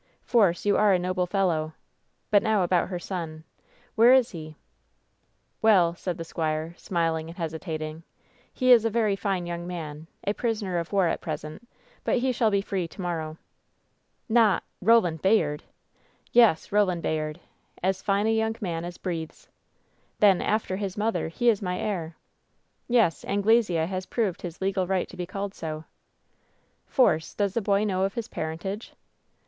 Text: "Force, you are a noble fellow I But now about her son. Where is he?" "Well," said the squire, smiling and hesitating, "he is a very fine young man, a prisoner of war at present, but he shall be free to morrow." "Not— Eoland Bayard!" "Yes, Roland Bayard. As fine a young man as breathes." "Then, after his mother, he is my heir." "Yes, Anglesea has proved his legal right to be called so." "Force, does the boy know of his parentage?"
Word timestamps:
"Force, 0.23 0.65
you 0.65 0.77
are 0.77 0.93
a 0.93 0.97
noble 0.97 1.27
fellow 1.27 1.73
I 1.75 1.79
But 2.31 2.41
now 2.41 2.63
about 2.63 2.87
her 2.89 2.97
son. 2.97 3.43
Where 3.93 4.13
is 4.15 4.31
he?" 4.31 4.55
"Well," 5.61 5.93
said 5.93 6.17
the 6.17 6.23
squire, 6.23 6.73
smiling 6.75 7.27
and 7.29 7.37
hesitating, 7.37 8.01
"he 8.51 8.71
is 8.71 8.83
a 8.83 8.89
very 8.89 9.15
fine 9.15 9.45
young 9.45 9.67
man, 9.67 10.07
a 10.25 10.33
prisoner 10.33 10.79
of 10.79 10.91
war 10.91 11.05
at 11.05 11.21
present, 11.21 11.67
but 12.03 12.17
he 12.17 12.31
shall 12.31 12.49
be 12.49 12.63
free 12.63 12.87
to 12.87 12.99
morrow." 12.99 13.37
"Not— 14.27 14.63
Eoland 14.83 15.21
Bayard!" 15.21 15.65
"Yes, 16.31 16.71
Roland 16.71 17.03
Bayard. 17.03 17.39
As 17.83 18.01
fine 18.01 18.25
a 18.25 18.33
young 18.33 18.55
man 18.59 18.83
as 18.83 18.97
breathes." 18.97 19.49
"Then, 20.17 20.41
after 20.41 20.77
his 20.77 20.97
mother, 20.97 21.27
he 21.27 21.47
is 21.47 21.61
my 21.61 21.77
heir." 21.77 22.15
"Yes, 22.87 23.23
Anglesea 23.25 23.85
has 23.85 24.07
proved 24.07 24.41
his 24.41 24.61
legal 24.61 24.87
right 24.87 25.07
to 25.09 25.15
be 25.15 25.27
called 25.27 25.53
so." 25.53 25.83
"Force, 26.87 27.35
does 27.35 27.53
the 27.53 27.61
boy 27.61 27.83
know 27.83 28.01
of 28.01 28.15
his 28.15 28.27
parentage?" 28.29 28.93